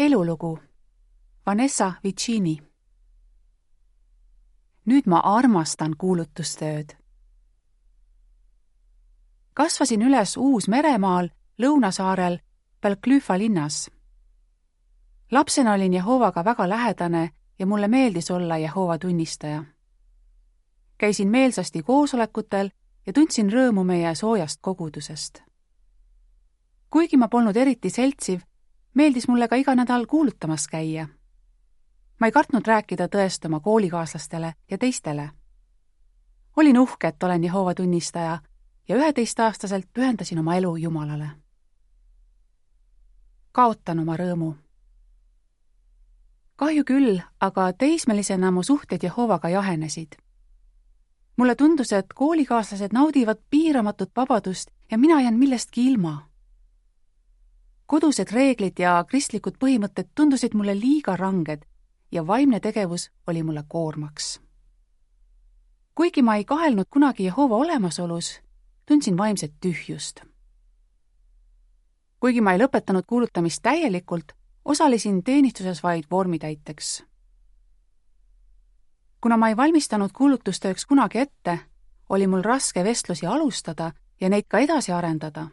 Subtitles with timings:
[0.00, 0.58] elulugu
[1.46, 2.58] Vanessa Vicini
[4.86, 6.96] nüüd ma armastan kuulutustööd.
[9.54, 11.28] kasvasin üles Uus-Meremaal,
[11.58, 12.38] lõunasaarel,
[12.82, 13.90] Belclüfa linnas.
[15.30, 19.64] lapsena olin Jehovaga väga lähedane ja mulle meeldis olla Jehova tunnistaja.
[20.98, 22.70] käisin meelsasti koosolekutel
[23.06, 25.42] ja tundsin rõõmu meie soojast kogudusest.
[26.90, 28.40] kuigi ma polnud eriti seltsiv,
[28.94, 31.08] meeldis mulle ka iga nädal kuulutamas käia.
[32.20, 35.30] ma ei kartnud rääkida tõest oma koolikaaslastele ja teistele.
[36.56, 38.38] olin uhke, et olen Jehova tunnistaja
[38.88, 41.30] ja üheteistaastaselt pühendasin oma elu Jumalale.
[43.52, 44.54] kaotan oma rõõmu.
[46.56, 50.16] kahju küll, aga teismelisena mu suhted Jehovaga jahenesid.
[51.36, 56.29] mulle tundus, et koolikaaslased naudivad piiramatut vabadust ja mina jään millestki ilma
[57.90, 61.64] kodused reeglid ja kristlikud põhimõtted tundusid mulle liiga ranged
[62.14, 64.40] ja vaimne tegevus oli mulle koormaks.
[65.94, 68.40] kuigi ma ei kahelnud kunagi Jehova olemasolus,
[68.86, 70.22] tundsin vaimset tühjust.
[72.20, 74.32] kuigi ma ei lõpetanud kuulutamist täielikult,
[74.64, 77.04] osalesin teenistuses vaid vormitäiteks.
[79.20, 81.58] kuna ma ei valmistanud kuulutustööks kunagi ette,
[82.08, 85.48] oli mul raske vestlusi alustada ja neid ka edasi arendada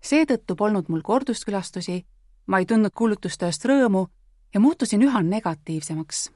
[0.00, 2.06] seetõttu polnud mul korduskülastusi,
[2.46, 4.06] ma ei tundnud kuulutustööst rõõmu
[4.54, 6.30] ja muutusin üha negatiivsemaks.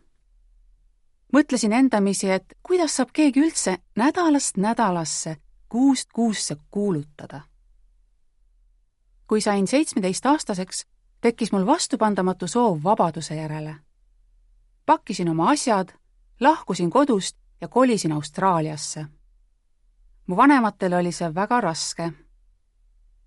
[1.32, 5.36] mõtlesin endamisi, et kuidas saab keegi üldse nädalast nädalasse,
[5.68, 7.40] kuust kuusse kuulutada.
[9.26, 10.86] kui sain seitsmeteistaastaseks,
[11.20, 13.76] tekkis mul vastupandamatu soov vabaduse järele.
[14.86, 15.88] pakkisin oma asjad,
[16.40, 19.06] lahkusin kodust ja kolisin Austraaliasse.
[20.26, 22.12] mu vanematele oli see väga raske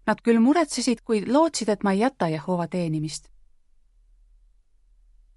[0.06, 3.30] Nad küll muretsesid, kuid lootsid, et ma ei jäta Jehova teenimist.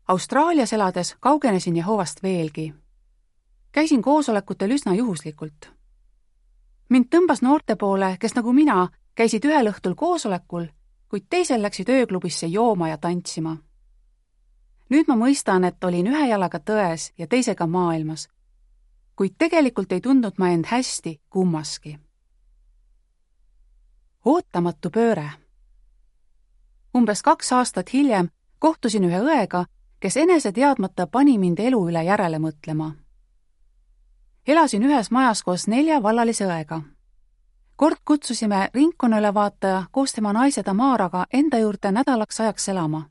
[0.09, 2.75] Austraalias elades kaugenesin Jehovast veelgi.
[3.73, 5.71] käisin koosolekutel üsna juhuslikult.
[6.89, 10.67] mind tõmbas noorte poole, kes nagu mina, käisid ühel õhtul koosolekul,
[11.09, 13.57] kuid teisel läksid ööklubisse jooma ja tantsima.
[14.91, 18.28] nüüd ma mõistan, et olin ühe jalaga tões ja teisega maailmas,
[19.17, 22.08] kuid tegelikult ei tundnud ma end hästi kummaski
[24.28, 25.31] ootamatu pööre.
[26.97, 28.28] umbes kaks aastat hiljem
[28.59, 29.65] kohtusin ühe õega,
[30.00, 32.91] kes enese teadmata pani mind elu üle järele mõtlema.
[34.47, 36.81] elasin ühes majas koos nelja vallalise õega.
[37.77, 43.03] kord kutsusime ringkonnaülevaataja koos tema naise Tamaraga enda juurde nädalaks ajaks elama.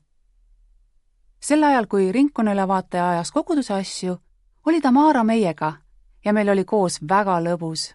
[1.40, 4.18] sel ajal, kui ringkonnaülevaataja ajas koguduse asju,
[4.66, 5.72] oli Tamara meiega
[6.24, 7.94] ja meil oli koos väga lõbus.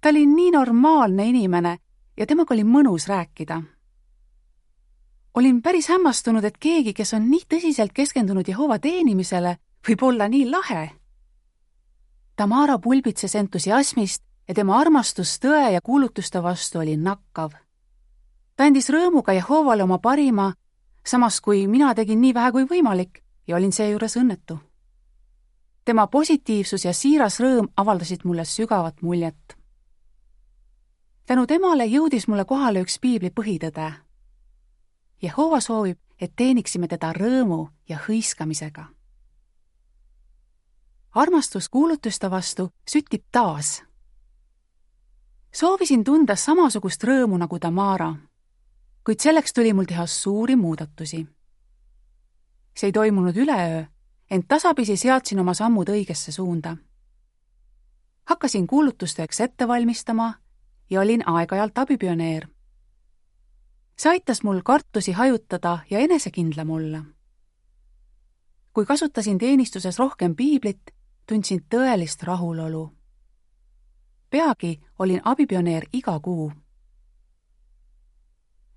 [0.00, 1.78] ta oli nii normaalne inimene
[2.16, 3.62] ja temaga oli mõnus rääkida.
[5.34, 9.56] olin päris hämmastunud, et keegi, kes on nii tõsiselt keskendunud Jehova teenimisele,
[9.88, 10.90] võib olla nii lahe.
[12.36, 17.50] Tamara pulbitses entusiasmist ja tema armastus tõe ja kuulutuste vastu oli nakkav.
[18.56, 20.52] ta andis rõõmuga Jehovale oma parima,
[21.06, 24.58] samas kui mina tegin nii vähe kui võimalik ja olin seejuures õnnetu.
[25.84, 29.61] tema positiivsus ja siiras rõõm avaldasid mulle sügavat muljet
[31.26, 33.92] tänu temale jõudis mulle kohale üks piibli põhitõde.
[35.22, 38.84] Jehova soovib, et teeniksime teda rõõmu ja hõiskamisega.
[41.14, 43.82] armastus kuulutuste vastu süttib taas.
[45.52, 48.14] soovisin tunda samasugust rõõmu nagu Tamara,
[49.04, 51.26] kuid selleks tuli mul teha suuri muudatusi.
[52.74, 53.84] see ei toimunud üleöö,
[54.30, 56.76] ent tasapisi seadsin oma sammud õigesse suunda.
[58.24, 60.34] hakkasin kuulutustööks ette valmistama
[60.92, 62.48] ja olin aeg-ajalt abipioneer.
[63.96, 67.04] see aitas mul kartusi hajutada ja enesekindlam olla.
[68.72, 70.82] kui kasutasin teenistuses rohkem piiblit,
[71.26, 72.92] tundsin tõelist rahulolu.
[74.30, 76.52] peagi olin abipioneer iga kuu.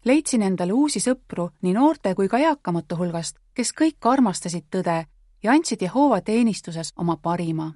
[0.05, 5.05] leidsin endale uusi sõpru nii noorte kui ka eakamate hulgast, kes kõik armastasid tõde
[5.43, 7.73] ja andsid Jehova teenistuses oma parima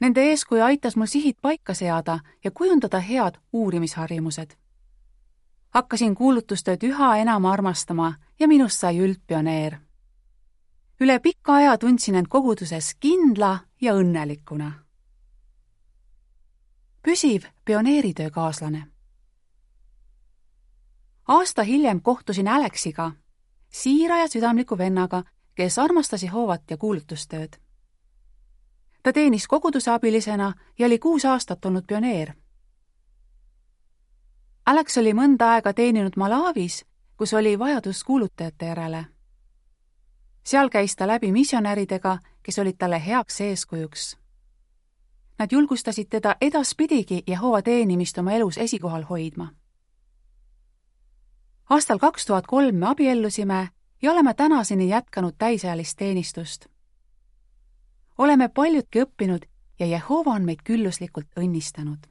[0.00, 4.50] Nende eeskuju aitas mul sihid paika seada ja kujundada head uurimisharjumused.
[5.70, 9.78] hakkasin kuulutustööd üha enam armastama ja minust sai üldpioneer.
[11.00, 14.72] üle pika aja tundsin end koguduses kindla ja õnnelikuna.
[17.02, 18.86] püsiv pioneeritöökaaslane.
[21.28, 23.12] aasta hiljem kohtusin Alexiga,
[23.68, 25.24] siira ja südamliku vennaga,
[25.54, 27.58] kes armastas Jehovat ja kuulutustööd
[29.02, 32.32] ta teenis koguduse abilisena ja oli kuus aastat olnud pioneer.
[34.66, 36.84] Alex oli mõnda aega teeninud Malawis,
[37.16, 39.06] kus oli vajadus kuulutajate järele.
[40.44, 44.16] seal käis ta läbi missionäridega, kes olid talle heaks eeskujuks.
[45.38, 49.48] Nad julgustasid teda edaspidigi Jehova teenimist oma elus esikohal hoidma.
[51.70, 53.68] aastal kaks tuhat kolm me abiellusime
[54.02, 56.66] ja oleme tänaseni jätkanud täisealist teenistust.
[58.18, 59.44] Oleme paljudki õppinud
[59.78, 62.06] ja Jehova on meid külluslikult õnnistanud.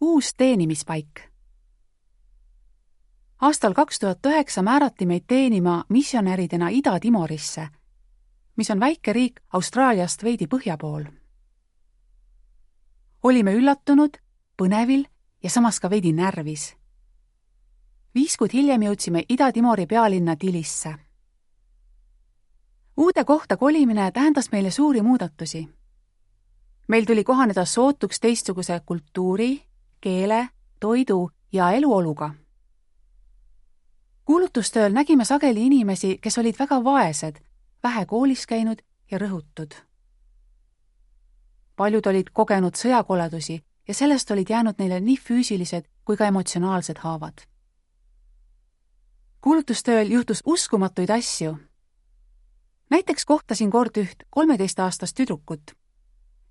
[0.00, 1.30] uus teenimispaik
[3.40, 7.68] aastal kaks tuhat üheksa määrati meid teenima missionäridena Ida-Timorisse,
[8.56, 11.04] mis on väike riik Austraaliast veidi põhja pool.
[13.22, 14.16] olime üllatunud,
[14.56, 15.04] põnevil
[15.42, 16.76] ja samas ka veidi närvis.
[18.14, 20.94] viis kuud hiljem jõudsime Ida-Timori pealinna Tilisse.
[22.96, 25.68] Uude kohta kolimine tähendas meile suuri muudatusi.
[26.88, 29.62] meil tuli kohaneda sootuks teistsuguse kultuuri,
[30.00, 30.48] keele,
[30.80, 32.34] toidu ja eluoluga
[34.30, 37.40] kuulutustööl nägime sageli inimesi, kes olid väga vaesed,
[37.82, 38.78] vähe koolis käinud
[39.10, 39.74] ja rõhutud.
[41.76, 43.56] paljud olid kogenud sõjakoledusi
[43.88, 47.42] ja sellest olid jäänud neile nii füüsilised kui ka emotsionaalsed haavad.
[49.40, 51.58] kuulutustööl juhtus uskumatuid asju.
[52.90, 55.70] Näiteks kohtasin kord üht kolmeteistaastast tüdrukut.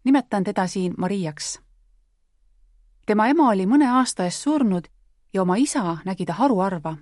[0.03, 1.61] nimetan teda siin Mariaks.
[3.05, 4.87] tema ema oli mõne aasta eest surnud
[5.33, 6.97] ja oma isa nägi ta haruharva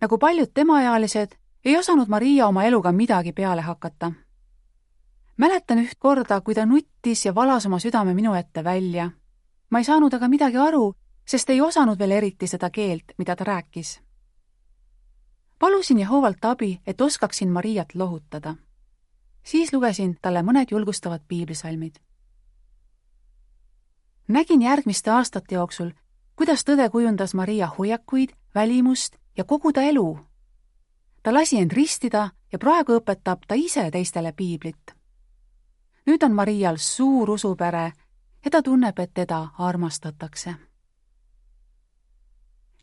[0.00, 1.28] nagu paljud temaealised,
[1.64, 4.12] ei osanud Maria oma eluga midagi peale hakata.
[5.36, 9.10] mäletan üht korda, kui ta nuttis ja valas oma südame minu ette välja.
[9.70, 10.94] ma ei saanud aga midagi aru,
[11.26, 14.00] sest ei osanud veel eriti seda keelt, mida ta rääkis.
[15.58, 18.54] Palusin Jehovalt abi, et oskaksin Mariat lohutada.
[19.42, 21.94] siis lugesin talle mõned julgustavad piiblisalmid.
[24.28, 25.90] nägin järgmiste aastate jooksul,
[26.36, 30.18] kuidas tõde kujundas Maria hoiakuid, välimust ja kogu ta elu.
[31.22, 34.94] ta lasi end ristida ja praegu õpetab ta ise teistele piiblit.
[36.06, 37.92] nüüd on Marial suur usupere
[38.44, 40.67] ja ta tunneb, et teda armastatakse.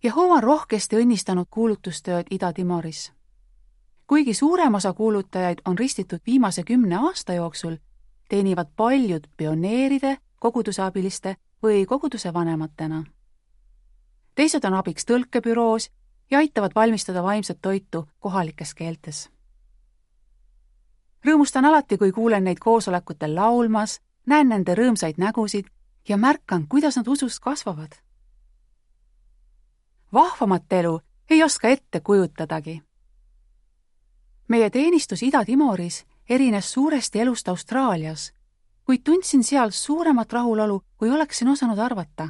[0.05, 3.11] Jehova on rohkesti õnnistanud kuulutustööd Ida-Timoris.
[4.07, 7.77] kuigi suurem osa kuulutajaid on ristitud viimase kümne aasta jooksul,
[8.29, 13.03] teenivad paljud pioneeride, koguduse abiliste või koguduse vanematena.
[14.35, 15.89] teised on abiks tõlkebüroos
[16.31, 19.29] ja aitavad valmistada vaimset toitu kohalikes keeltes.
[21.27, 25.65] rõõmustan alati, kui kuulen neid koosolekutel laulmas, näen nende rõõmsaid nägusid
[26.09, 28.04] ja märkan, kuidas nad usus kasvavad.
[30.13, 30.99] Vahvamat elu
[31.29, 32.83] ei oska ette kujutadagi.
[34.47, 38.33] meie teenistus Ida-Timoris erines suuresti elust Austraalias,
[38.85, 42.29] kuid tundsin seal suuremat rahulolu, kui oleksin osanud arvata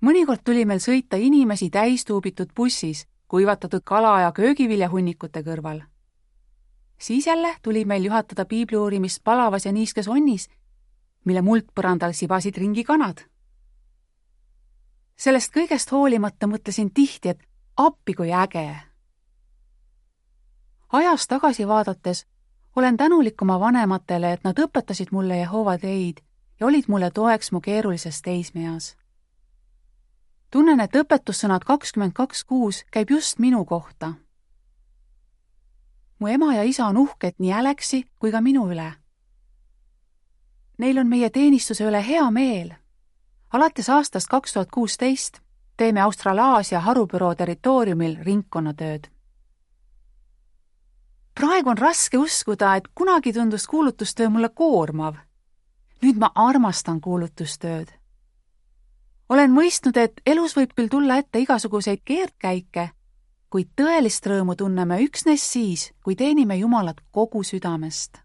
[0.00, 5.82] mõnikord tuli meil sõita inimesi täis tuubitud bussis, kuivatatud kala- ja köögiviljahunnikute kõrval.
[6.98, 10.48] siis jälle tuli meil juhatada piibli uurimist palavas ja niiskes onnis,
[11.24, 13.29] mille muldpõrandal sibasid ringi kanad.
[15.20, 17.42] Sellest kõigest hoolimata mõtlesin tihti, et
[17.76, 18.76] appi kui äge.
[20.92, 22.26] ajas tagasi vaadates
[22.76, 26.24] olen tänulik oma vanematele, et nad õpetasid mulle Jehova teid
[26.60, 28.96] ja olid mulle toeks mu keerulises teismeeas
[30.50, 34.14] tunnen, et õpetussõnad kakskümmend kaks kuus käib just minu kohta.
[36.18, 38.92] mu ema ja isa on uhked nii Alexi kui ka minu üle.
[40.78, 42.74] Neil on meie teenistuse üle hea meel.
[43.52, 45.38] Alates aastast kaks tuhat kuusteist
[45.76, 49.08] teeme Australaasia harubüroo territooriumil ringkonnatööd.
[51.34, 55.14] praegu on raske uskuda, et kunagi tundus kuulutustöö mulle koormav.
[56.02, 58.00] nüüd ma armastan kuulutustööd
[59.30, 62.88] olen mõistnud, et elus võib küll tulla ette igasuguseid keerdkäike,
[63.50, 68.18] kuid tõelist rõõmu tunneme üksnes siis, kui teenime Jumalat kogu südamest.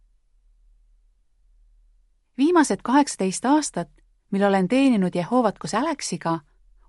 [2.38, 3.90] viimased kaheksateist aastat,
[4.32, 6.40] mil olen teeninud Jehovat koos Alexiga,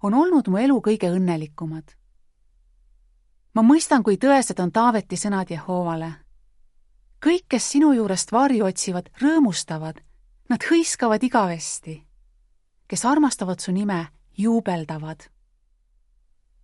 [0.02, 1.94] on olnud mu elu kõige õnnelikumad.
[3.54, 6.12] ma mõistan, kui tõesed on Taaveti sõnad Jehovale.
[7.26, 10.00] kõik, kes sinu juurest varju otsivad, rõõmustavad,
[10.48, 12.06] nad hõiskavad igavesti
[12.88, 15.20] kes armastavad su nime, juubeldavad.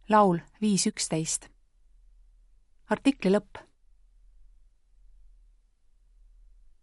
[0.09, 1.49] laul viis üksteist.
[2.87, 3.59] artikli lõpp